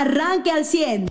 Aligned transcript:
arranque 0.00 0.50
al 0.50 0.64
100. 0.64 1.10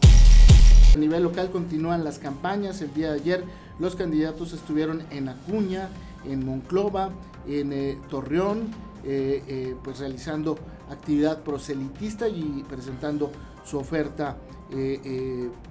A 0.96 0.98
nivel 0.98 1.22
local 1.22 1.52
continúan 1.52 2.04
las 2.04 2.18
campañas. 2.18 2.82
El 2.82 2.92
día 2.94 3.12
de 3.12 3.20
ayer 3.20 3.44
los 3.78 3.96
candidatos 3.96 4.52
estuvieron 4.54 5.04
en 5.12 5.30
Acuña, 5.30 5.90
en 6.26 6.44
Monclova, 6.44 7.12
en 7.48 7.72
eh, 7.72 7.98
Torreón, 8.10 8.72
eh, 9.04 9.44
eh, 9.48 9.76
pues 9.84 10.00
realizando 10.00 10.58
actividad 10.90 11.44
proselitista 11.44 12.28
y 12.28 12.66
presentando 12.68 13.32
su 13.64 13.78
oferta 13.78 14.38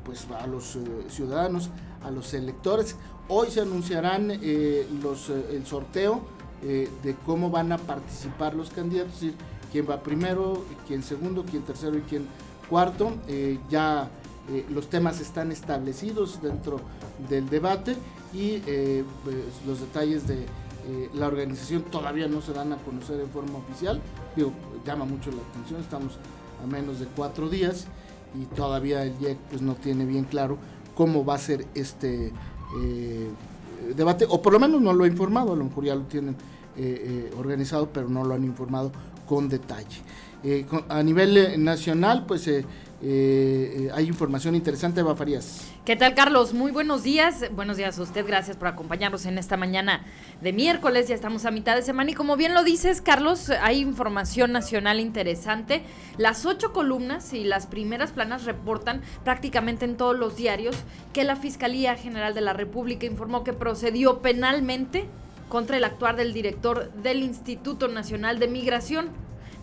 pues 0.04 0.26
a 0.40 0.46
los 0.48 0.76
ciudadanos, 1.08 1.70
a 2.04 2.10
los 2.10 2.34
electores. 2.34 2.96
Hoy 3.28 3.48
se 3.50 3.60
anunciarán 3.60 4.28
los, 5.02 5.30
el 5.30 5.64
sorteo 5.66 6.22
de 6.60 7.16
cómo 7.24 7.48
van 7.48 7.70
a 7.70 7.78
participar 7.78 8.54
los 8.54 8.70
candidatos, 8.70 9.14
es 9.14 9.20
decir, 9.20 9.34
quién 9.70 9.86
va 9.88 10.02
primero, 10.02 10.64
quién 10.88 11.04
segundo, 11.04 11.44
quién 11.48 11.62
tercero 11.62 11.96
y 11.96 12.00
quién 12.02 12.26
cuarto. 12.68 13.12
ya 13.68 14.08
los 14.70 14.88
temas 14.88 15.20
están 15.20 15.52
establecidos 15.52 16.40
dentro 16.40 16.80
del 17.28 17.48
debate 17.50 17.96
y 18.32 18.58
pues, 19.24 19.36
los 19.66 19.80
detalles 19.80 20.26
de 20.26 20.46
eh, 20.88 21.10
la 21.12 21.26
organización 21.26 21.82
todavía 21.82 22.28
no 22.28 22.40
se 22.40 22.54
dan 22.54 22.72
a 22.72 22.76
conocer 22.78 23.20
en 23.20 23.28
forma 23.28 23.58
oficial. 23.58 24.00
Digo, 24.34 24.52
llama 24.86 25.04
mucho 25.04 25.30
la 25.30 25.42
atención, 25.50 25.80
estamos 25.80 26.16
a 26.62 26.66
menos 26.66 26.98
de 26.98 27.06
cuatro 27.06 27.50
días 27.50 27.86
y 28.34 28.46
todavía 28.54 29.04
el 29.04 29.12
IEC 29.20 29.36
pues, 29.50 29.60
no 29.60 29.74
tiene 29.74 30.06
bien 30.06 30.24
claro 30.24 30.56
cómo 30.94 31.26
va 31.26 31.34
a 31.34 31.38
ser 31.38 31.66
este 31.74 32.32
eh, 32.82 33.28
debate, 33.94 34.26
o 34.28 34.40
por 34.40 34.54
lo 34.54 34.58
menos 34.58 34.80
no 34.80 34.94
lo 34.94 35.04
ha 35.04 35.08
informado, 35.08 35.52
a 35.52 35.56
lo 35.56 35.64
mejor 35.64 35.84
ya 35.84 35.94
lo 35.94 36.04
tienen 36.04 36.36
eh, 36.78 37.30
organizado, 37.36 37.90
pero 37.92 38.08
no 38.08 38.24
lo 38.24 38.34
han 38.34 38.44
informado 38.44 38.90
con 39.28 39.48
detalle. 39.48 40.02
a 40.88 41.02
nivel 41.02 41.62
nacional, 41.62 42.24
pues 42.26 42.48
eh, 42.48 42.64
eh, 43.00 43.90
hay 43.94 44.06
información 44.08 44.56
interesante, 44.56 45.00
Eva 45.00 45.14
Farías. 45.14 45.70
¿Qué 45.84 45.94
tal, 45.94 46.14
Carlos? 46.14 46.52
Muy 46.52 46.72
buenos 46.72 47.04
días. 47.04 47.44
Buenos 47.52 47.76
días 47.76 47.96
a 47.98 48.02
usted. 48.02 48.26
Gracias 48.26 48.56
por 48.56 48.66
acompañarnos 48.66 49.24
en 49.24 49.38
esta 49.38 49.56
mañana 49.56 50.04
de 50.40 50.52
miércoles. 50.52 51.06
Ya 51.06 51.14
estamos 51.14 51.44
a 51.44 51.52
mitad 51.52 51.76
de 51.76 51.82
semana 51.82 52.10
y 52.10 52.14
como 52.14 52.36
bien 52.36 52.54
lo 52.54 52.64
dices, 52.64 53.00
Carlos, 53.00 53.50
hay 53.50 53.78
información 53.78 54.50
nacional 54.50 54.98
interesante. 54.98 55.82
Las 56.16 56.44
ocho 56.44 56.72
columnas 56.72 57.32
y 57.32 57.44
las 57.44 57.68
primeras 57.68 58.10
planas 58.10 58.44
reportan 58.44 59.02
prácticamente 59.22 59.84
en 59.84 59.96
todos 59.96 60.18
los 60.18 60.36
diarios 60.36 60.76
que 61.12 61.22
la 61.22 61.36
Fiscalía 61.36 61.94
General 61.94 62.34
de 62.34 62.40
la 62.40 62.52
República 62.52 63.06
informó 63.06 63.44
que 63.44 63.52
procedió 63.52 64.18
penalmente 64.22 65.08
contra 65.48 65.76
el 65.76 65.84
actuar 65.84 66.16
del 66.16 66.32
director 66.32 66.92
del 66.92 67.22
Instituto 67.22 67.88
Nacional 67.88 68.38
de 68.38 68.48
Migración 68.48 69.10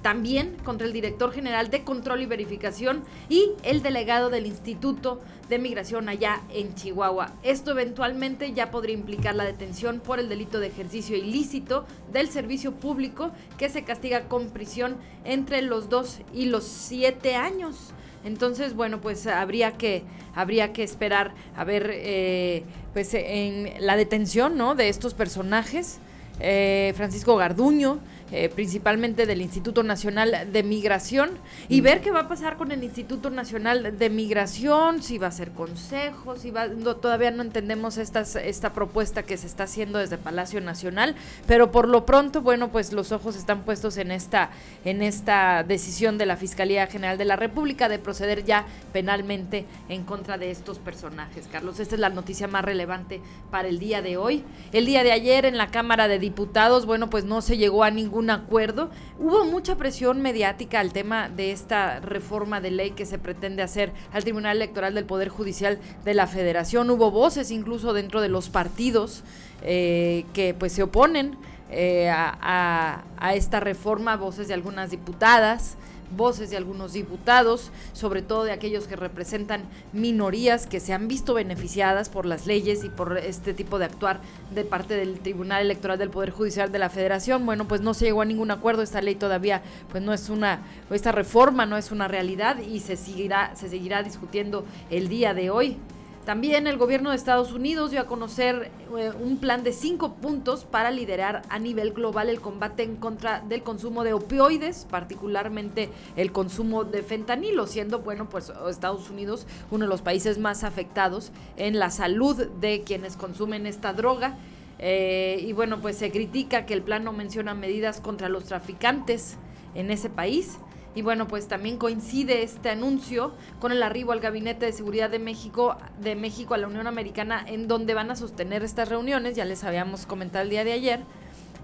también 0.05 0.55
contra 0.63 0.85
el 0.85 0.93
director 0.93 1.33
general 1.33 1.71
de 1.71 1.83
control 1.83 2.21
y 2.21 2.27
verificación 2.27 3.03
y 3.27 3.53
el 3.63 3.81
delegado 3.81 4.29
del 4.29 4.45
Instituto 4.45 5.19
de 5.49 5.57
Migración 5.57 6.09
allá 6.09 6.43
en 6.53 6.75
Chihuahua. 6.75 7.33
Esto 7.41 7.71
eventualmente 7.71 8.53
ya 8.53 8.69
podría 8.69 8.93
implicar 8.93 9.33
la 9.33 9.45
detención 9.45 9.99
por 9.99 10.19
el 10.19 10.29
delito 10.29 10.59
de 10.59 10.67
ejercicio 10.67 11.17
ilícito 11.17 11.87
del 12.13 12.29
servicio 12.29 12.73
público 12.73 13.31
que 13.57 13.67
se 13.67 13.83
castiga 13.83 14.27
con 14.27 14.51
prisión 14.51 14.97
entre 15.23 15.63
los 15.63 15.89
dos 15.89 16.19
y 16.31 16.45
los 16.45 16.65
siete 16.65 17.35
años. 17.35 17.91
Entonces, 18.25 18.75
bueno, 18.75 18.99
pues 19.01 19.27
habría 19.27 19.73
que, 19.73 20.03
habría 20.33 20.73
que 20.73 20.83
esperar 20.83 21.33
a 21.55 21.63
ver 21.63 21.89
eh, 21.93 22.63
pues 22.93 23.13
en 23.13 23.73
la 23.79 23.95
detención 23.95 24.57
¿no? 24.57 24.75
de 24.75 24.89
estos 24.89 25.13
personajes. 25.13 25.99
Eh, 26.39 26.93
Francisco 26.97 27.37
Garduño, 27.37 27.99
eh, 28.31 28.49
principalmente 28.49 29.25
del 29.25 29.41
Instituto 29.41 29.83
Nacional 29.83 30.49
de 30.51 30.63
Migración, 30.63 31.31
y 31.69 31.81
ver 31.81 32.01
qué 32.01 32.11
va 32.11 32.21
a 32.21 32.27
pasar 32.27 32.57
con 32.57 32.71
el 32.71 32.83
Instituto 32.83 33.29
Nacional 33.29 33.97
de 33.97 34.09
Migración, 34.09 35.03
si 35.03 35.17
va 35.17 35.27
a 35.27 35.31
ser 35.31 35.51
consejo, 35.51 36.35
si 36.35 36.51
va, 36.51 36.67
todavía 37.01 37.31
no 37.31 37.43
entendemos 37.43 37.97
estas, 37.97 38.35
esta 38.35 38.73
propuesta 38.73 39.23
que 39.23 39.37
se 39.37 39.47
está 39.47 39.63
haciendo 39.63 39.99
desde 39.99 40.17
Palacio 40.17 40.61
Nacional, 40.61 41.15
pero 41.47 41.71
por 41.71 41.87
lo 41.87 42.05
pronto, 42.05 42.41
bueno, 42.41 42.71
pues 42.71 42.93
los 42.93 43.11
ojos 43.11 43.35
están 43.35 43.63
puestos 43.63 43.97
en 43.97 44.11
esta, 44.11 44.49
en 44.83 45.01
esta 45.01 45.63
decisión 45.63 46.17
de 46.17 46.25
la 46.25 46.37
Fiscalía 46.37 46.87
General 46.87 47.17
de 47.17 47.25
la 47.25 47.35
República 47.35 47.89
de 47.89 47.99
proceder 47.99 48.43
ya 48.43 48.65
penalmente 48.91 49.65
en 49.89 50.03
contra 50.03 50.37
de 50.37 50.51
estos 50.51 50.79
personajes. 50.79 51.47
Carlos, 51.51 51.79
esta 51.79 51.95
es 51.95 52.01
la 52.01 52.09
noticia 52.09 52.47
más 52.47 52.65
relevante 52.65 53.21
para 53.51 53.67
el 53.67 53.79
día 53.79 54.01
de 54.01 54.17
hoy. 54.17 54.43
El 54.71 54.85
día 54.85 55.03
de 55.03 55.11
ayer 55.11 55.45
en 55.45 55.57
la 55.57 55.67
Cámara 55.67 56.07
de 56.07 56.19
Diputados, 56.19 56.85
bueno, 56.85 57.09
pues 57.09 57.25
no 57.25 57.41
se 57.41 57.57
llegó 57.57 57.83
a 57.83 57.91
ningún 57.91 58.24
un 58.25 58.31
acuerdo. 58.31 58.89
Hubo 59.19 59.45
mucha 59.45 59.75
presión 59.75 60.19
mediática 60.21 60.79
al 60.79 60.91
tema 60.91 61.29
de 61.29 61.51
esta 61.51 61.99
reforma 61.99 62.59
de 62.59 62.71
ley 62.71 62.91
que 62.91 63.05
se 63.05 63.19
pretende 63.19 63.61
hacer 63.61 63.93
al 64.11 64.23
Tribunal 64.23 64.57
Electoral 64.57 64.95
del 64.95 65.05
Poder 65.05 65.29
Judicial 65.29 65.77
de 66.03 66.13
la 66.15 66.25
Federación. 66.25 66.89
Hubo 66.89 67.11
voces 67.11 67.51
incluso 67.51 67.93
dentro 67.93 68.21
de 68.21 68.29
los 68.29 68.49
partidos 68.49 69.23
eh, 69.61 70.25
que 70.33 70.55
pues 70.55 70.73
se 70.73 70.81
oponen 70.81 71.37
eh, 71.69 72.09
a, 72.09 73.03
a 73.17 73.35
esta 73.35 73.59
reforma, 73.59 74.17
voces 74.17 74.47
de 74.47 74.55
algunas 74.55 74.89
diputadas 74.89 75.77
voces 76.15 76.49
de 76.49 76.57
algunos 76.57 76.93
diputados, 76.93 77.71
sobre 77.93 78.21
todo 78.21 78.43
de 78.43 78.51
aquellos 78.51 78.87
que 78.87 78.95
representan 78.95 79.63
minorías 79.93 80.67
que 80.67 80.79
se 80.79 80.93
han 80.93 81.07
visto 81.07 81.33
beneficiadas 81.33 82.09
por 82.09 82.25
las 82.25 82.47
leyes 82.47 82.83
y 82.83 82.89
por 82.89 83.17
este 83.17 83.53
tipo 83.53 83.79
de 83.79 83.85
actuar 83.85 84.19
de 84.53 84.63
parte 84.63 84.95
del 84.95 85.19
Tribunal 85.19 85.61
Electoral 85.61 85.97
del 85.97 86.09
Poder 86.09 86.31
Judicial 86.31 86.71
de 86.71 86.79
la 86.79 86.89
Federación. 86.89 87.45
Bueno, 87.45 87.67
pues 87.67 87.81
no 87.81 87.93
se 87.93 88.05
llegó 88.05 88.21
a 88.21 88.25
ningún 88.25 88.51
acuerdo, 88.51 88.81
esta 88.81 89.01
ley 89.01 89.15
todavía 89.15 89.61
pues 89.91 90.03
no 90.03 90.13
es 90.13 90.29
una 90.29 90.61
esta 90.91 91.11
reforma 91.11 91.65
no 91.65 91.77
es 91.77 91.91
una 91.91 92.07
realidad 92.07 92.57
y 92.59 92.79
se 92.79 92.95
seguirá 92.95 93.55
se 93.55 93.69
seguirá 93.69 94.03
discutiendo 94.03 94.65
el 94.89 95.09
día 95.09 95.33
de 95.33 95.49
hoy. 95.49 95.77
También 96.25 96.65
el 96.65 96.77
gobierno 96.77 97.11
de 97.11 97.17
Estados 97.17 97.51
Unidos 97.51 97.91
dio 97.91 98.01
a 98.01 98.05
conocer 98.05 98.71
eh, 98.97 99.11
un 99.21 99.37
plan 99.37 99.63
de 99.63 99.71
cinco 99.71 100.15
puntos 100.15 100.65
para 100.65 100.89
liderar 100.89 101.43
a 101.49 101.59
nivel 101.59 101.93
global 101.93 102.29
el 102.29 102.41
combate 102.41 102.81
en 102.81 102.95
contra 102.95 103.41
del 103.41 103.61
consumo 103.61 104.03
de 104.03 104.13
opioides, 104.13 104.87
particularmente 104.89 105.89
el 106.15 106.31
consumo 106.31 106.83
de 106.83 107.03
fentanilo, 107.03 107.67
siendo, 107.67 107.99
bueno, 107.99 108.27
pues 108.27 108.51
Estados 108.67 109.11
Unidos 109.11 109.45
uno 109.69 109.85
de 109.85 109.89
los 109.89 110.01
países 110.01 110.39
más 110.39 110.63
afectados 110.63 111.31
en 111.57 111.77
la 111.77 111.91
salud 111.91 112.47
de 112.59 112.81
quienes 112.81 113.17
consumen 113.17 113.67
esta 113.67 113.93
droga. 113.93 114.35
Eh, 114.79 115.45
y 115.45 115.53
bueno, 115.53 115.79
pues 115.79 115.95
se 115.95 116.09
critica 116.09 116.65
que 116.65 116.73
el 116.73 116.81
plan 116.81 117.03
no 117.03 117.13
menciona 117.13 117.53
medidas 117.53 118.01
contra 118.01 118.29
los 118.29 118.45
traficantes 118.45 119.37
en 119.75 119.91
ese 119.91 120.09
país. 120.09 120.57
Y 120.95 121.01
bueno, 121.01 121.27
pues 121.27 121.49
también 121.49 121.77
coincide 121.77 122.41
este 122.41 122.69
anuncio 122.69 123.33
con 123.59 123.73
el 123.73 123.83
arribo 123.83 124.13
al 124.13 124.21
Gabinete 124.21 124.65
de 124.65 124.71
Seguridad 124.71 125.09
de 125.09 125.19
México, 125.19 125.75
de 125.99 126.15
México 126.15 126.53
a 126.53 126.57
la 126.57 126.67
Unión 126.67 126.87
Americana, 126.87 127.43
en 127.45 127.67
donde 127.67 127.93
van 127.93 128.11
a 128.11 128.15
sostener 128.15 128.63
estas 128.63 128.87
reuniones, 128.87 129.35
ya 129.35 129.43
les 129.43 129.65
habíamos 129.65 130.05
comentado 130.05 130.43
el 130.43 130.49
día 130.49 130.63
de 130.63 130.71
ayer, 130.71 131.01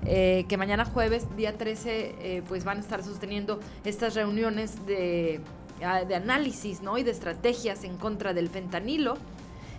eh, 0.06 0.46
que 0.50 0.58
mañana 0.58 0.84
jueves, 0.84 1.26
día 1.38 1.58
13, 1.58 2.16
eh, 2.20 2.44
pues 2.46 2.66
van 2.66 2.78
a 2.78 2.80
estar 2.82 3.04
sosteniendo 3.04 3.62
estas 3.86 4.16
reuniones 4.16 4.86
de, 4.86 5.40
ah, 5.82 6.04
de 6.04 6.16
análisis 6.16 6.82
¿no? 6.82 6.98
y 6.98 7.04
de 7.04 7.12
estrategias 7.12 7.86
en 7.86 7.96
contra 7.96 8.34
del 8.34 8.50
fentanilo. 8.50 9.16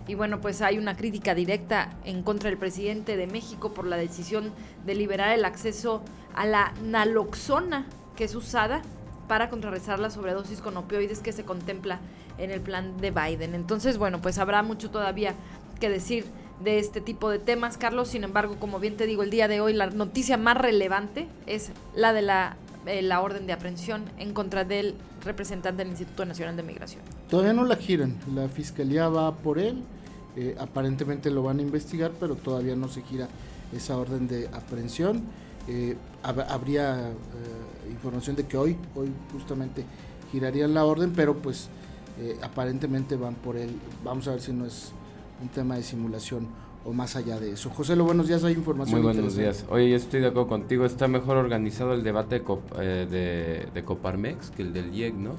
Y 0.07 0.15
bueno, 0.15 0.41
pues 0.41 0.61
hay 0.61 0.79
una 0.79 0.97
crítica 0.97 1.35
directa 1.35 1.91
en 2.05 2.23
contra 2.23 2.49
del 2.49 2.57
presidente 2.57 3.15
de 3.17 3.27
México 3.27 3.73
por 3.73 3.85
la 3.85 3.97
decisión 3.97 4.51
de 4.85 4.95
liberar 4.95 5.31
el 5.37 5.45
acceso 5.45 6.01
a 6.33 6.45
la 6.45 6.73
naloxona, 6.83 7.85
que 8.15 8.25
es 8.25 8.35
usada 8.35 8.81
para 9.27 9.49
contrarrestar 9.49 9.99
la 9.99 10.09
sobredosis 10.09 10.61
con 10.61 10.77
opioides 10.77 11.19
que 11.19 11.31
se 11.31 11.43
contempla 11.43 11.99
en 12.37 12.51
el 12.51 12.61
plan 12.61 12.97
de 12.97 13.11
Biden. 13.11 13.55
Entonces, 13.55 13.97
bueno, 13.97 14.21
pues 14.21 14.37
habrá 14.37 14.63
mucho 14.63 14.89
todavía 14.89 15.35
que 15.79 15.89
decir 15.89 16.25
de 16.63 16.79
este 16.79 17.01
tipo 17.01 17.29
de 17.29 17.39
temas, 17.39 17.77
Carlos. 17.77 18.09
Sin 18.09 18.23
embargo, 18.23 18.57
como 18.59 18.79
bien 18.79 18.97
te 18.97 19.05
digo, 19.05 19.23
el 19.23 19.29
día 19.29 19.47
de 19.47 19.61
hoy 19.61 19.73
la 19.73 19.87
noticia 19.87 20.37
más 20.37 20.57
relevante 20.57 21.27
es 21.45 21.71
la 21.95 22.13
de 22.13 22.21
la, 22.21 22.57
eh, 22.85 23.09
orden 23.15 23.47
de 23.47 23.53
aprehensión 23.53 24.05
en 24.17 24.33
contra 24.33 24.63
del 24.63 24.95
representante 25.23 25.83
del 25.83 25.89
Instituto 25.89 26.25
Nacional 26.25 26.55
de 26.55 26.63
Migración. 26.63 27.01
Todavía 27.29 27.53
no 27.53 27.63
la 27.65 27.75
giran, 27.75 28.17
la 28.33 28.49
fiscalía 28.49 29.07
va 29.07 29.35
por 29.35 29.57
él, 29.57 29.83
eh, 30.35 30.55
aparentemente 30.59 31.31
lo 31.31 31.43
van 31.43 31.59
a 31.59 31.61
investigar, 31.61 32.11
pero 32.19 32.35
todavía 32.35 32.75
no 32.75 32.87
se 32.87 33.01
gira 33.01 33.27
esa 33.73 33.97
orden 33.97 34.27
de 34.27 34.47
aprehensión. 34.49 35.23
Eh, 35.67 35.95
habría 36.23 37.11
información 37.89 38.35
de 38.35 38.45
que 38.45 38.57
hoy, 38.57 38.77
hoy 38.95 39.11
justamente 39.31 39.85
girarían 40.31 40.73
la 40.73 40.85
orden, 40.85 41.13
pero 41.15 41.35
pues 41.35 41.69
eh, 42.19 42.37
aparentemente 42.41 43.15
van 43.15 43.35
por 43.35 43.55
él. 43.55 43.71
Vamos 44.03 44.27
a 44.27 44.31
ver 44.31 44.41
si 44.41 44.51
no 44.51 44.65
es 44.65 44.91
un 45.41 45.49
tema 45.49 45.75
de 45.75 45.83
simulación 45.83 46.47
o 46.85 46.93
más 46.93 47.15
allá 47.15 47.39
de 47.39 47.51
eso. 47.51 47.69
José, 47.69 47.95
lo 47.95 48.03
buenos 48.03 48.27
días, 48.27 48.43
hay 48.43 48.53
información. 48.53 49.01
Muy 49.01 49.13
buenos 49.13 49.35
días. 49.35 49.65
Oye, 49.69 49.89
yo 49.89 49.95
estoy 49.95 50.19
de 50.19 50.27
acuerdo 50.27 50.49
contigo, 50.49 50.85
está 50.85 51.07
mejor 51.07 51.37
organizado 51.37 51.93
el 51.93 52.03
debate 52.03 52.39
de, 52.39 52.45
eh, 52.79 53.67
de, 53.73 53.83
Coparmex 53.83 54.51
que 54.51 54.63
el 54.63 54.73
del 54.73 54.93
IEC, 54.93 55.15
¿no? 55.15 55.31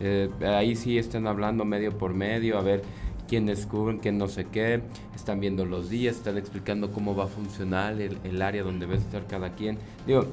Eh, 0.00 0.28
ahí 0.44 0.76
sí 0.76 0.98
están 0.98 1.26
hablando 1.26 1.64
medio 1.64 1.96
por 1.96 2.14
medio, 2.14 2.58
a 2.58 2.62
ver 2.62 2.82
quién 3.28 3.46
descubren, 3.46 3.98
quién 3.98 4.18
no 4.18 4.26
sé 4.26 4.46
qué, 4.46 4.80
están 5.14 5.38
viendo 5.38 5.64
los 5.64 5.90
días, 5.90 6.16
están 6.16 6.38
explicando 6.38 6.90
cómo 6.90 7.14
va 7.14 7.24
a 7.24 7.28
funcionar 7.28 8.00
el, 8.00 8.18
el 8.24 8.42
área 8.42 8.62
donde 8.62 8.86
va 8.86 8.94
a 8.94 8.98
estar 8.98 9.26
cada 9.26 9.54
quien. 9.54 9.78
Digo, 10.06 10.26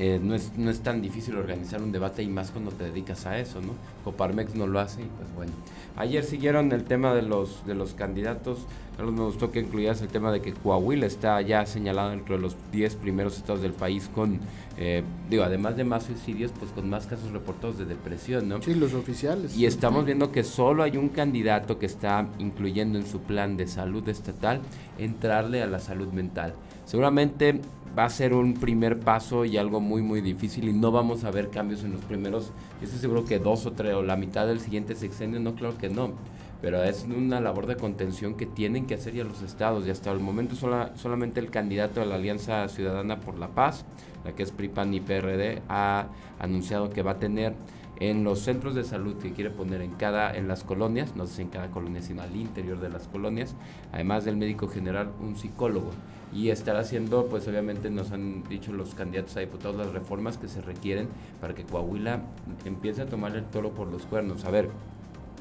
eh, 0.00 0.20
no, 0.22 0.36
es, 0.36 0.56
no 0.56 0.70
es 0.70 0.80
tan 0.80 1.02
difícil 1.02 1.36
organizar 1.36 1.82
un 1.82 1.90
debate 1.90 2.22
y 2.22 2.28
más 2.28 2.52
cuando 2.52 2.70
te 2.70 2.84
dedicas 2.84 3.26
a 3.26 3.36
eso, 3.38 3.60
¿no? 3.60 3.72
Coparmex 4.04 4.54
no 4.54 4.68
lo 4.68 4.78
hace 4.78 5.02
y 5.02 5.06
pues 5.06 5.34
bueno. 5.34 5.52
Ayer 5.96 6.22
siguieron 6.22 6.70
el 6.70 6.84
tema 6.84 7.12
de 7.14 7.22
los, 7.22 7.66
de 7.66 7.74
los 7.74 7.94
candidatos. 7.94 8.60
Carlos, 8.96 9.12
me 9.12 9.22
gustó 9.22 9.50
que 9.50 9.58
incluías 9.58 10.00
el 10.00 10.06
tema 10.06 10.30
de 10.30 10.40
que 10.40 10.52
Coahuila 10.52 11.06
está 11.06 11.40
ya 11.40 11.66
señalado 11.66 12.10
dentro 12.10 12.36
de 12.36 12.42
los 12.42 12.56
10 12.70 12.94
primeros 12.96 13.36
estados 13.36 13.60
del 13.60 13.72
país 13.72 14.08
con, 14.14 14.38
eh, 14.76 15.02
digo, 15.28 15.42
además 15.42 15.76
de 15.76 15.82
más 15.82 16.04
suicidios, 16.04 16.52
pues 16.56 16.70
con 16.70 16.88
más 16.88 17.08
casos 17.08 17.32
reportados 17.32 17.78
de 17.78 17.84
depresión, 17.84 18.48
¿no? 18.48 18.62
Sí, 18.62 18.74
los 18.74 18.94
oficiales. 18.94 19.56
Y 19.56 19.66
estamos 19.66 20.04
viendo 20.04 20.30
que 20.30 20.44
solo 20.44 20.84
hay 20.84 20.96
un 20.96 21.08
candidato 21.08 21.80
que 21.80 21.86
está 21.86 22.28
incluyendo 22.38 23.00
en 23.00 23.06
su 23.06 23.20
plan 23.20 23.56
de 23.56 23.66
salud 23.66 24.08
estatal 24.08 24.60
entrarle 24.98 25.60
a 25.62 25.66
la 25.66 25.80
salud 25.80 26.12
mental. 26.12 26.54
Seguramente 26.84 27.60
va 27.96 28.04
a 28.04 28.10
ser 28.10 28.34
un 28.34 28.54
primer 28.54 28.98
paso 29.00 29.44
y 29.44 29.56
algo 29.56 29.80
muy 29.80 30.02
muy 30.02 30.20
difícil 30.20 30.68
y 30.68 30.72
no 30.72 30.90
vamos 30.90 31.24
a 31.24 31.30
ver 31.30 31.50
cambios 31.50 31.84
en 31.84 31.92
los 31.92 32.02
primeros, 32.02 32.52
yo 32.80 32.84
estoy 32.84 33.00
seguro 33.00 33.24
que 33.24 33.38
dos 33.38 33.66
o 33.66 33.72
tres 33.72 33.94
o 33.94 34.02
la 34.02 34.16
mitad 34.16 34.46
del 34.46 34.60
siguiente 34.60 34.94
sexenio, 34.94 35.40
no 35.40 35.54
claro 35.54 35.76
que 35.78 35.88
no, 35.88 36.12
pero 36.60 36.82
es 36.82 37.04
una 37.04 37.40
labor 37.40 37.66
de 37.66 37.76
contención 37.76 38.34
que 38.34 38.46
tienen 38.46 38.86
que 38.86 38.94
hacer 38.94 39.14
ya 39.14 39.24
los 39.24 39.42
estados 39.42 39.86
y 39.86 39.90
hasta 39.90 40.10
el 40.10 40.20
momento 40.20 40.56
solamente 40.96 41.40
el 41.40 41.50
candidato 41.50 42.00
de 42.00 42.06
la 42.06 42.16
Alianza 42.16 42.68
Ciudadana 42.68 43.20
por 43.20 43.38
la 43.38 43.48
Paz, 43.48 43.84
la 44.24 44.32
que 44.32 44.42
es 44.42 44.50
PRIPAN 44.50 44.94
y 44.94 45.00
PRD, 45.00 45.62
ha 45.68 46.08
anunciado 46.38 46.90
que 46.90 47.02
va 47.02 47.12
a 47.12 47.18
tener 47.18 47.54
en 48.00 48.24
los 48.24 48.40
centros 48.40 48.74
de 48.74 48.84
salud 48.84 49.16
que 49.16 49.32
quiere 49.32 49.50
poner 49.50 49.82
en 49.82 49.92
cada 49.92 50.36
en 50.36 50.48
las 50.48 50.64
colonias, 50.64 51.16
no 51.16 51.26
sé 51.26 51.42
en 51.42 51.48
cada 51.48 51.70
colonia, 51.70 52.00
sino 52.02 52.22
al 52.22 52.34
interior 52.36 52.80
de 52.80 52.88
las 52.88 53.08
colonias, 53.08 53.54
además 53.92 54.24
del 54.24 54.36
médico 54.36 54.68
general, 54.68 55.10
un 55.20 55.36
psicólogo 55.36 55.90
y 56.32 56.50
estar 56.50 56.76
haciendo, 56.76 57.26
pues 57.26 57.48
obviamente 57.48 57.90
nos 57.90 58.12
han 58.12 58.44
dicho 58.48 58.72
los 58.72 58.94
candidatos 58.94 59.36
a 59.36 59.40
diputados 59.40 59.76
las 59.76 59.92
reformas 59.92 60.36
que 60.36 60.48
se 60.48 60.60
requieren 60.60 61.08
para 61.40 61.54
que 61.54 61.64
Coahuila 61.64 62.22
empiece 62.64 63.02
a 63.02 63.06
tomar 63.06 63.34
el 63.34 63.44
toro 63.44 63.70
por 63.70 63.88
los 63.88 64.04
cuernos. 64.04 64.44
A 64.44 64.50
ver, 64.50 64.68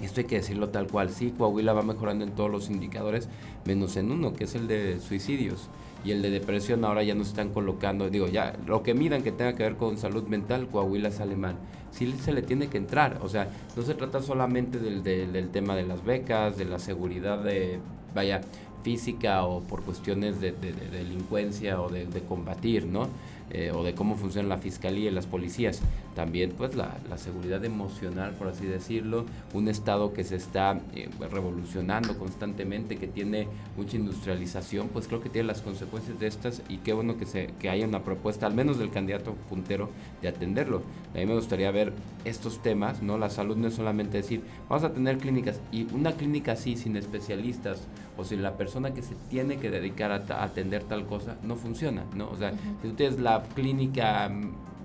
esto 0.02 0.22
hay 0.22 0.28
que 0.28 0.36
decirlo 0.36 0.70
tal 0.70 0.88
cual, 0.88 1.10
sí, 1.10 1.34
Coahuila 1.38 1.74
va 1.74 1.82
mejorando 1.82 2.24
en 2.24 2.32
todos 2.32 2.52
los 2.52 2.70
indicadores, 2.70 3.30
menos 3.66 3.98
en 3.98 4.12
uno, 4.12 4.34
que 4.34 4.46
es 4.46 4.56
el 4.56 4.68
de 4.68 5.00
suicidios. 5.00 5.70
Y 6.06 6.12
el 6.12 6.22
de 6.22 6.30
depresión 6.30 6.86
ahora 6.86 7.04
ya 7.04 7.16
nos 7.16 7.30
están 7.30 7.50
colocando, 7.50 8.10
digo, 8.10 8.28
ya, 8.28 8.56
lo 8.66 8.84
que 8.84 8.94
midan 8.94 9.24
que 9.24 9.32
tenga 9.32 9.56
que 9.56 9.64
ver 9.64 9.76
con 9.76 9.98
salud 9.98 10.24
mental, 10.28 10.68
Coahuila 10.68 11.12
sale 11.12 11.36
mal. 11.36 11.56
Sí 11.98 12.14
se 12.24 12.32
le 12.32 12.44
tiene 12.44 12.68
que 12.68 12.78
entrar, 12.78 13.20
o 13.24 13.30
sea, 13.30 13.50
no 13.76 13.82
se 13.82 13.96
trata 13.96 14.22
solamente 14.22 14.78
del, 14.78 15.02
del, 15.02 15.34
del 15.34 15.50
tema 15.50 15.76
de 15.76 15.84
las 15.84 16.04
becas, 16.06 16.56
de 16.56 16.66
la 16.66 16.78
seguridad 16.78 17.40
de, 17.40 17.80
vaya, 18.14 18.42
física 18.84 19.44
o 19.46 19.62
por 19.62 19.84
cuestiones 19.84 20.40
de, 20.40 20.52
delincuencia 20.52 21.82
o 21.82 21.90
de, 21.90 22.08
combatir, 22.28 22.86
¿no? 22.86 23.08
Eh, 23.50 23.72
o 23.74 23.82
de 23.82 23.94
cómo 23.94 24.16
funciona 24.16 24.50
la 24.50 24.58
fiscalía 24.58 25.10
y 25.10 25.14
las 25.14 25.26
policías. 25.26 25.82
También, 26.16 26.54
pues, 26.58 26.76
la, 26.76 26.98
seguridad 27.18 27.64
emocional, 27.64 28.34
por 28.34 28.48
así 28.48 28.66
decirlo, 28.66 29.26
un 29.54 29.68
Estado 29.68 30.14
que 30.14 30.24
se 30.24 30.36
está 30.36 30.82
eh, 30.96 31.10
revolucionando 31.32 32.18
constantemente, 32.18 32.98
que 32.98 33.08
tiene 33.08 33.48
mucha 33.78 33.98
industrialización, 33.98 34.90
pues 34.90 35.08
creo 35.08 35.22
que 35.22 35.30
tiene 35.30 35.48
las 35.48 35.62
consecuencias 35.62 36.20
de 36.20 36.28
estas 36.28 36.62
y 36.70 36.78
qué 36.78 36.94
bueno 36.94 37.18
que, 37.18 37.26
se, 37.26 37.52
que 37.60 37.70
haya 37.70 37.88
una 37.88 38.04
propuesta, 38.04 38.48
al 38.48 38.54
menos 38.54 38.78
del 38.78 38.90
candidato 38.90 39.34
puntero, 39.50 39.90
de 40.22 40.28
atenderlo. 40.28 40.82
A 41.14 41.18
mí 41.18 41.26
me 41.26 41.36
gustaría 41.36 41.72
ver 41.72 41.94
estos 42.26 42.62
temas, 42.62 43.02
¿no? 43.02 43.18
La 43.18 43.30
salud 43.30 43.56
no 43.56 43.68
es 43.68 43.76
solamente 43.76 44.18
decir, 44.18 44.42
vamos 44.70 44.84
a 44.84 44.94
tener 44.94 45.18
clínicas, 45.18 45.60
y 45.72 45.88
una 45.94 46.14
clínica 46.14 46.54
así, 46.54 46.76
sin 46.76 46.98
especialistas, 46.98 47.88
o 48.18 48.24
si 48.24 48.36
la 48.36 48.58
persona 48.58 48.94
que 48.94 49.02
se 49.02 49.16
tiene 49.30 49.58
que 49.58 49.70
dedicar 49.70 50.12
a, 50.12 50.44
atender 50.44 50.84
tal 50.84 51.06
cosa 51.06 51.38
no 51.44 51.56
funciona, 51.56 52.04
¿no? 52.16 52.30
O 52.30 52.36
sea, 52.36 52.52
si 52.82 52.90
tú 52.90 52.96
tienes 52.96 53.20
la 53.20 53.44
clínica 53.56 54.32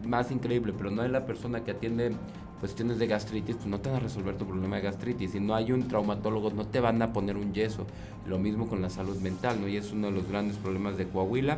más 0.06 0.30
increíble, 0.30 0.72
pero 0.76 0.90
no 0.90 1.02
es 1.02 1.10
la 1.10 1.26
persona 1.26 1.64
que 1.64 1.72
atiende 1.72 2.12
cuestiones 2.60 2.98
de 2.98 3.08
gastritis, 3.08 3.56
pues 3.56 3.66
no 3.66 3.80
te 3.80 3.90
van 3.90 3.98
a 3.98 4.00
resolver 4.00 4.36
tu 4.36 4.46
problema 4.46 4.76
de 4.76 4.82
gastritis. 4.82 5.32
Si 5.32 5.40
no 5.40 5.54
hay 5.54 5.72
un 5.72 5.88
traumatólogo, 5.88 6.50
no 6.50 6.64
te 6.64 6.78
van 6.78 7.02
a 7.02 7.12
poner 7.12 7.36
un 7.36 7.52
yeso. 7.52 7.86
Lo 8.26 8.38
mismo 8.38 8.68
con 8.68 8.80
la 8.80 8.88
salud 8.88 9.16
mental, 9.20 9.60
¿no? 9.60 9.66
Y 9.66 9.76
es 9.76 9.90
uno 9.90 10.08
de 10.08 10.12
los 10.12 10.28
grandes 10.28 10.58
problemas 10.58 10.96
de 10.96 11.08
Coahuila, 11.08 11.56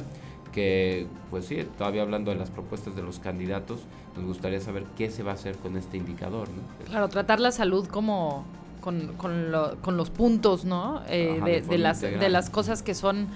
que, 0.53 1.07
pues 1.31 1.45
sí, 1.47 1.59
todavía 1.77 2.03
hablando 2.03 2.31
de 2.31 2.39
las 2.39 2.51
propuestas 2.51 2.97
de 2.97 3.03
los 3.03 3.19
candidatos, 3.19 3.81
nos 4.17 4.25
gustaría 4.25 4.61
saber 4.61 4.85
qué 4.97 5.11
se 5.11 5.23
va 5.23 5.33
a 5.33 5.35
hacer 5.35 5.57
con 5.57 5.77
este 5.77 5.99
indicador, 5.99 6.49
¿no? 6.49 6.87
Claro, 6.87 7.09
tratar 7.09 7.41
la 7.41 7.51
salud 7.51 7.87
como 7.87 8.45
con, 8.85 9.15
con, 9.17 9.51
lo, 9.51 9.81
con 9.81 9.97
los 9.97 10.11
puntos, 10.11 10.67
¿no? 10.67 11.01
Eh, 11.09 11.63
de, 11.67 11.79
las, 11.79 12.03
de 12.03 12.29
las 12.29 12.51
cosas 12.51 12.83
que 12.83 12.95
son 12.95 13.29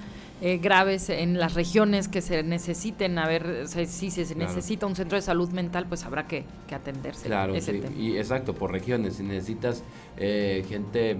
eh, 0.42 0.58
graves 0.58 1.08
en 1.08 1.38
las 1.38 1.54
regiones 1.54 2.06
que 2.06 2.20
se 2.20 2.42
necesiten. 2.42 3.18
A 3.18 3.26
ver, 3.26 3.66
si 3.66 4.10
se 4.10 4.34
necesita 4.34 4.84
un 4.86 4.94
centro 4.94 5.16
de 5.16 5.22
salud 5.22 5.48
mental, 5.48 5.86
pues 5.88 6.04
habrá 6.04 6.26
que, 6.26 6.44
que 6.66 6.74
atenderse. 6.74 7.28
Claro, 7.28 7.58
sí. 7.58 7.82
Y 7.96 8.18
exacto, 8.18 8.52
por 8.52 8.72
regiones. 8.72 9.14
Si 9.16 9.22
necesitas 9.22 9.82
eh, 10.18 10.66
gente 10.68 11.16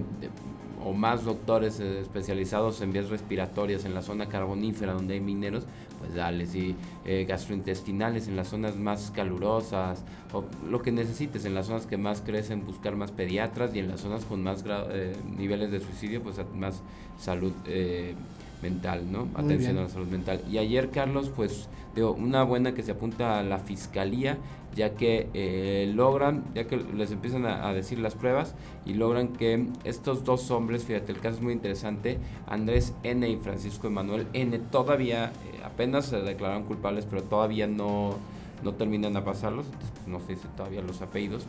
o 0.83 0.93
más 0.93 1.25
doctores 1.25 1.79
especializados 1.79 2.81
en 2.81 2.93
vías 2.93 3.09
respiratorias 3.09 3.85
en 3.85 3.93
la 3.93 4.01
zona 4.01 4.27
carbonífera 4.27 4.93
donde 4.93 5.15
hay 5.15 5.19
mineros, 5.19 5.65
pues 5.99 6.13
dale, 6.15 6.45
si 6.45 6.75
eh, 7.05 7.25
gastrointestinales 7.27 8.27
en 8.27 8.35
las 8.35 8.47
zonas 8.47 8.75
más 8.77 9.11
calurosas, 9.11 10.03
o 10.31 10.43
lo 10.69 10.81
que 10.81 10.91
necesites, 10.91 11.45
en 11.45 11.55
las 11.55 11.67
zonas 11.67 11.85
que 11.85 11.97
más 11.97 12.21
crecen, 12.21 12.65
buscar 12.65 12.95
más 12.95 13.11
pediatras 13.11 13.75
y 13.75 13.79
en 13.79 13.89
las 13.89 14.01
zonas 14.01 14.25
con 14.25 14.43
más 14.43 14.63
eh, 14.67 15.15
niveles 15.37 15.71
de 15.71 15.79
suicidio, 15.79 16.23
pues 16.23 16.37
más 16.55 16.81
salud 17.17 17.51
eh, 17.65 18.15
mental, 18.61 19.11
¿no? 19.11 19.27
Atención 19.35 19.77
a 19.77 19.83
la 19.83 19.89
salud 19.89 20.07
mental. 20.07 20.41
Y 20.49 20.57
ayer, 20.57 20.89
Carlos, 20.89 21.31
pues, 21.35 21.69
digo, 21.95 22.13
una 22.13 22.43
buena 22.43 22.73
que 22.73 22.83
se 22.83 22.91
apunta 22.91 23.39
a 23.39 23.43
la 23.43 23.59
fiscalía, 23.59 24.37
ya 24.75 24.95
que 24.95 25.29
eh, 25.33 25.91
logran, 25.93 26.43
ya 26.53 26.65
que 26.67 26.77
les 26.77 27.11
empiezan 27.11 27.45
a, 27.45 27.73
decir 27.73 27.99
las 27.99 28.15
pruebas 28.15 28.55
y 28.85 28.93
logran 28.93 29.29
que 29.29 29.67
estos 29.83 30.23
dos 30.23 30.51
hombres, 30.51 30.83
fíjate, 30.83 31.11
el 31.11 31.19
caso 31.19 31.37
es 31.37 31.41
muy 31.41 31.53
interesante, 31.53 32.19
Andrés 32.47 32.93
N. 33.03 33.27
y 33.27 33.37
Francisco 33.37 33.87
Emanuel 33.87 34.27
N. 34.33 34.57
todavía 34.71 35.25
eh, 35.25 35.61
apenas 35.65 36.05
se 36.05 36.21
declararon 36.21 36.63
culpables, 36.63 37.05
pero 37.09 37.23
todavía 37.23 37.67
no, 37.67 38.15
no 38.63 38.73
terminan 38.73 39.15
a 39.17 39.23
pasarlos, 39.23 39.65
no 40.07 40.19
sé 40.19 40.35
si 40.35 40.47
todavía 40.55 40.81
los 40.81 41.01
apellidos. 41.01 41.45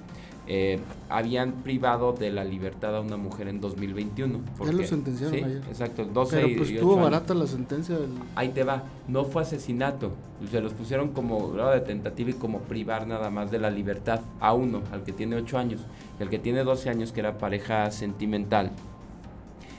Eh, 0.46 0.80
habían 1.08 1.62
privado 1.62 2.12
de 2.12 2.30
la 2.30 2.44
libertad 2.44 2.96
a 2.96 3.00
una 3.00 3.16
mujer 3.16 3.48
en 3.48 3.60
2021. 3.60 4.40
ya 4.64 4.72
lo 4.72 4.84
sentenciaron 4.84 5.34
ayer. 5.44 5.62
Exacto, 5.68 6.04
12 6.04 6.36
Pero 6.36 6.56
pues 6.56 6.70
estuvo 6.70 6.96
barata 6.96 7.34
la 7.34 7.46
sentencia. 7.46 7.98
Ahí 8.34 8.48
te 8.48 8.64
va, 8.64 8.84
no 9.06 9.24
fue 9.24 9.42
asesinato, 9.42 10.12
se 10.50 10.60
los 10.60 10.72
pusieron 10.72 11.10
como 11.10 11.50
grado 11.50 11.70
de 11.70 11.80
tentativa 11.80 12.30
y 12.30 12.34
como 12.34 12.60
privar 12.60 13.06
nada 13.06 13.30
más 13.30 13.50
de 13.50 13.58
la 13.58 13.70
libertad 13.70 14.20
a 14.40 14.52
uno, 14.54 14.82
al 14.92 15.04
que 15.04 15.12
tiene 15.12 15.36
8 15.36 15.58
años, 15.58 15.82
y 16.18 16.22
al 16.22 16.30
que 16.30 16.38
tiene 16.38 16.64
12 16.64 16.90
años, 16.90 17.12
que 17.12 17.20
era 17.20 17.38
pareja 17.38 17.90
sentimental, 17.90 18.72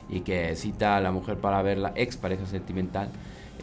y 0.10 0.22
que 0.22 0.56
cita 0.56 0.98
a 0.98 1.02
la 1.02 1.12
mujer 1.12 1.38
para 1.38 1.62
ver 1.62 1.78
la 1.80 1.94
ex 1.96 2.18
pareja 2.18 2.46
sentimental, 2.46 3.10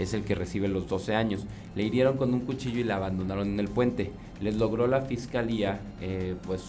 es 0.04 0.14
el 0.14 0.24
que 0.24 0.34
recibe 0.34 0.68
los 0.68 0.88
12 0.88 1.14
años. 1.14 1.46
Le 1.74 1.82
hirieron 1.82 2.16
con 2.16 2.32
un 2.32 2.40
cuchillo 2.40 2.80
y 2.80 2.84
la 2.84 2.96
abandonaron 2.96 3.48
en 3.48 3.60
el 3.60 3.68
puente. 3.68 4.10
Les 4.40 4.56
logró 4.56 4.86
la 4.86 5.02
fiscalía, 5.02 5.80
eh, 6.00 6.36
pues, 6.46 6.62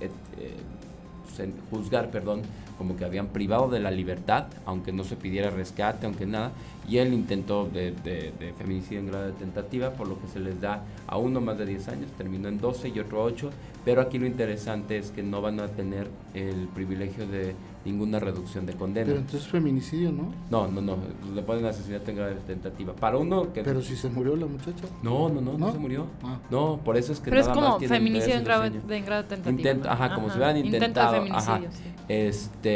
eh, 0.00 0.10
eh, 0.38 1.52
juzgar, 1.70 2.10
perdón, 2.10 2.42
como 2.82 2.96
que 2.96 3.04
habían 3.04 3.28
privado 3.28 3.68
de 3.68 3.78
la 3.78 3.92
libertad, 3.92 4.46
aunque 4.66 4.90
no 4.90 5.04
se 5.04 5.14
pidiera 5.14 5.50
rescate, 5.50 6.04
aunque 6.04 6.26
nada, 6.26 6.50
y 6.88 6.98
él 6.98 7.14
intentó 7.14 7.64
de, 7.64 7.92
de, 7.92 8.52
feminicidio 8.58 8.98
en 8.98 9.06
grado 9.06 9.26
de 9.26 9.32
tentativa, 9.34 9.90
por 9.90 10.08
lo 10.08 10.20
que 10.20 10.26
se 10.26 10.40
les 10.40 10.60
da 10.60 10.82
a 11.06 11.16
uno 11.16 11.40
más 11.40 11.56
de 11.58 11.66
10 11.66 11.88
años, 11.88 12.10
terminó 12.18 12.48
en 12.48 12.58
12 12.58 12.88
y 12.88 12.98
otro 12.98 13.22
8, 13.22 13.50
pero 13.84 14.00
aquí 14.00 14.18
lo 14.18 14.26
interesante 14.26 14.98
es 14.98 15.12
que 15.12 15.22
no 15.22 15.40
van 15.40 15.60
a 15.60 15.68
tener 15.68 16.08
el 16.34 16.66
privilegio 16.74 17.24
de 17.28 17.54
ninguna 17.84 18.20
reducción 18.20 18.64
de 18.66 18.74
condena. 18.74 19.06
Pero 19.06 19.18
entonces 19.18 19.48
feminicidio, 19.48 20.12
¿no? 20.12 20.32
No, 20.50 20.68
no, 20.68 20.80
no, 20.80 20.98
le 21.34 21.42
ponen 21.42 21.66
asesinato 21.66 22.10
en 22.10 22.16
grado 22.16 22.34
de 22.34 22.40
tentativa. 22.40 22.94
Para 22.94 23.16
uno 23.16 23.52
que... 23.52 23.62
Pero 23.62 23.82
si 23.82 23.96
se 23.96 24.08
murió 24.08 24.36
la 24.36 24.46
muchacha. 24.46 24.84
No, 25.02 25.28
no, 25.28 25.40
no, 25.40 25.58
no, 25.58 25.72
se 25.72 25.78
murió. 25.78 26.06
Ah. 26.22 26.38
No, 26.50 26.80
por 26.84 26.96
eso 26.96 27.12
es 27.12 27.20
que... 27.20 27.30
Pero 27.30 27.42
es 27.42 27.48
como 27.48 27.80
feminicidio 27.80 28.36
en 28.36 28.44
grado, 28.44 28.62
de, 28.70 29.00
grado 29.00 29.22
de 29.24 29.36
tentativa. 29.36 29.92
ajá, 29.92 30.14
como 30.14 30.30
si 30.30 30.36
hubieran 30.36 30.56
intentado. 30.58 31.16
Intento 31.16 31.40
de 31.40 31.40
feminicidio, 31.40 31.70
sí. 31.72 31.92
Este 32.08 32.71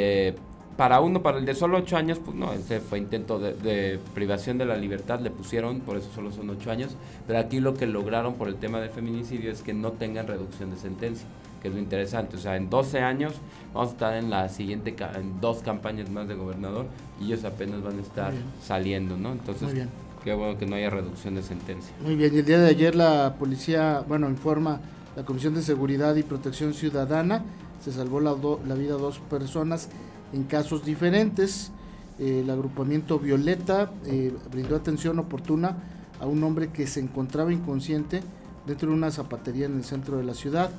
para 0.76 1.00
uno, 1.00 1.22
para 1.22 1.38
el 1.38 1.46
de 1.46 1.54
solo 1.54 1.78
8 1.78 1.96
años, 1.96 2.20
pues 2.22 2.36
no, 2.36 2.52
ese 2.52 2.80
fue 2.80 2.98
intento 2.98 3.38
de, 3.38 3.98
privación 4.14 4.58
de 4.58 4.66
la 4.66 4.76
libertad, 4.76 5.20
le 5.20 5.30
pusieron, 5.30 5.80
por 5.80 5.96
eso 5.96 6.10
solo 6.14 6.30
son 6.30 6.50
8 6.50 6.70
años, 6.70 6.96
pero 7.26 7.38
aquí 7.38 7.60
lo 7.60 7.74
que 7.74 7.86
lograron 7.86 8.34
por 8.34 8.48
el 8.48 8.56
tema 8.56 8.80
del 8.80 8.90
feminicidio 8.90 9.50
es 9.50 9.62
que 9.62 9.72
no 9.72 9.92
tengan 9.92 10.26
reducción 10.26 10.70
de 10.70 10.76
sentencia, 10.76 11.26
que 11.62 11.68
es 11.68 11.74
lo 11.74 11.80
interesante, 11.80 12.36
o 12.36 12.38
sea, 12.38 12.56
en 12.56 12.68
12 12.68 13.00
años 13.00 13.32
vamos 13.72 13.90
a 13.90 13.92
estar 13.92 14.14
en 14.14 14.28
la 14.28 14.48
siguiente, 14.50 14.94
en 15.14 15.40
dos 15.40 15.58
campañas 15.58 16.10
más 16.10 16.28
de 16.28 16.34
gobernador 16.34 16.86
y 17.20 17.26
ellos 17.26 17.44
apenas 17.44 17.82
van 17.82 17.98
a 17.98 18.02
estar 18.02 18.34
saliendo, 18.62 19.16
¿no? 19.16 19.32
Entonces, 19.32 19.86
qué 20.22 20.34
bueno 20.34 20.58
que 20.58 20.66
no 20.66 20.76
haya 20.76 20.90
reducción 20.90 21.36
de 21.36 21.42
sentencia. 21.42 21.94
Muy 22.02 22.16
bien, 22.16 22.34
y 22.34 22.38
el 22.38 22.44
día 22.44 22.58
de 22.58 22.68
ayer 22.68 22.94
la 22.94 23.36
policía, 23.38 24.04
bueno, 24.06 24.28
informa 24.28 24.80
la 25.16 25.24
Comisión 25.24 25.54
de 25.54 25.62
Seguridad 25.62 26.14
y 26.16 26.22
Protección 26.22 26.74
Ciudadana, 26.74 27.42
se 27.86 27.92
salvó 27.92 28.18
la, 28.18 28.34
vida 28.34 28.96
de 28.96 29.00
dos 29.00 29.20
personas 29.30 29.88
en 30.32 30.42
casos 30.42 30.84
diferentes. 30.84 31.70
el 32.18 32.50
agrupamiento 32.50 33.20
Violeta 33.20 33.92
eh, 34.06 34.34
brindó 34.50 34.74
atención 34.74 35.20
oportuna 35.20 35.76
a 36.20 36.26
un 36.26 36.42
hombre 36.42 36.70
que 36.72 36.88
se 36.88 36.98
encontraba 36.98 37.52
inconsciente 37.52 38.22
dentro 38.66 38.88
de 38.88 38.96
una 38.96 39.12
zapatería 39.12 39.66
en 39.66 39.76
el 39.76 39.84
centro 39.84 40.16
de 40.16 40.24
la 40.24 40.34
ciudad. 40.34 40.70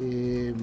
Eh, 0.00 0.54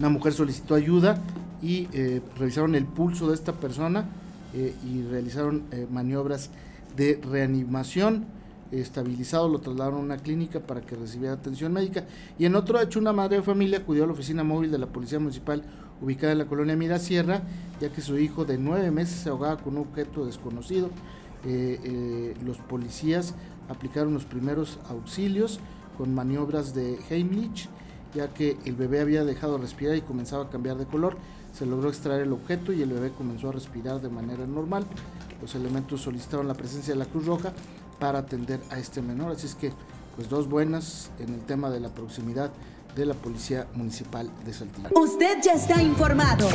una 0.00 0.08
mujer 0.08 0.32
solicitó 0.32 0.74
ayuda 0.74 1.22
y 1.62 1.86
eh, 1.92 2.20
revisaron 2.36 2.74
el 2.74 2.86
pulso 2.86 3.28
de 3.28 3.34
esta 3.34 3.52
persona 3.52 4.06
eh, 4.52 4.74
y 4.84 5.02
realizaron 5.02 5.62
maniobras 5.92 6.50
de 6.96 7.20
reanimación. 7.22 8.24
Estabilizado, 8.72 9.48
lo 9.48 9.60
trasladaron 9.60 10.00
a 10.00 10.02
una 10.02 10.16
clínica 10.16 10.60
para 10.60 10.80
que 10.80 10.96
recibiera 10.96 11.34
atención 11.34 11.72
médica. 11.72 12.04
Y 12.38 12.46
en 12.46 12.56
otro 12.56 12.80
hecho, 12.80 12.98
una 12.98 13.12
madre 13.12 13.36
de 13.36 13.42
familia 13.42 13.78
acudió 13.78 14.04
a 14.04 14.06
la 14.06 14.12
oficina 14.12 14.42
móvil 14.42 14.70
de 14.70 14.78
la 14.78 14.86
Policía 14.86 15.18
Municipal 15.18 15.62
ubicada 16.00 16.32
en 16.32 16.38
la 16.38 16.46
colonia 16.46 16.76
Mirasierra, 16.76 17.42
ya 17.80 17.90
que 17.90 18.00
su 18.00 18.18
hijo 18.18 18.44
de 18.44 18.58
nueve 18.58 18.90
meses 18.90 19.20
se 19.20 19.28
ahogaba 19.28 19.58
con 19.58 19.76
un 19.76 19.82
objeto 19.82 20.26
desconocido. 20.26 20.90
los 22.44 22.58
policías 22.58 23.34
aplicaron 23.68 24.14
los 24.14 24.24
primeros 24.24 24.78
auxilios 24.88 25.60
con 25.96 26.14
maniobras 26.14 26.74
de 26.74 26.98
Heimlich, 27.08 27.68
ya 28.14 28.32
que 28.32 28.56
el 28.64 28.74
bebé 28.74 29.00
había 29.00 29.24
dejado 29.24 29.56
de 29.56 29.62
respirar 29.62 29.96
y 29.96 30.02
comenzaba 30.02 30.44
a 30.44 30.50
cambiar 30.50 30.78
de 30.78 30.86
color. 30.86 31.16
Se 31.52 31.66
logró 31.66 31.88
extraer 31.88 32.22
el 32.22 32.32
objeto 32.32 32.72
y 32.72 32.82
el 32.82 32.90
bebé 32.90 33.10
comenzó 33.10 33.48
a 33.50 33.52
respirar 33.52 34.00
de 34.00 34.08
manera 34.08 34.46
normal. 34.46 34.84
Los 35.40 35.54
elementos 35.54 36.00
solicitaron 36.00 36.48
la 36.48 36.54
presencia 36.54 36.94
de 36.94 36.98
la 36.98 37.06
Cruz 37.06 37.26
Roja 37.26 37.52
para 37.98 38.20
atender 38.20 38.60
a 38.70 38.78
este 38.78 39.02
menor. 39.02 39.32
Así 39.32 39.46
es 39.46 39.54
que, 39.54 39.72
pues 40.16 40.28
dos 40.28 40.48
buenas 40.48 41.10
en 41.18 41.34
el 41.34 41.40
tema 41.40 41.70
de 41.70 41.80
la 41.80 41.88
proximidad 41.88 42.50
de 42.94 43.06
la 43.06 43.14
Policía 43.14 43.66
Municipal 43.74 44.30
de 44.44 44.52
Saltillo. 44.52 44.88
Usted 44.94 45.38
ya 45.42 45.52
está 45.54 45.82
informado. 45.82 46.48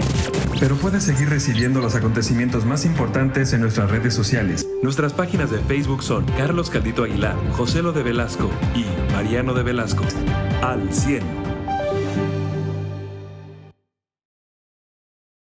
Pero 0.60 0.76
puede 0.78 1.02
seguir 1.02 1.30
recibiendo 1.30 1.82
los 1.82 1.96
acontecimientos 1.96 2.66
más 2.66 2.86
importantes 2.86 3.54
en 3.54 3.62
nuestras 3.62 3.92
redes 3.92 4.14
sociales. 4.14 4.66
Nuestras 4.82 5.14
páginas 5.14 5.52
de 5.52 5.60
Facebook 5.60 6.04
son 6.04 6.26
Carlos 6.38 6.70
Caldito 6.70 7.04
Aguilar, 7.04 7.36
José 7.54 7.82
Lo 7.82 7.92
de 7.92 8.04
Velasco 8.04 8.50
y 8.76 8.86
Mariano 9.12 9.54
de 9.54 9.64
Velasco. 9.64 10.06
Al 10.62 10.94
100. 10.94 11.39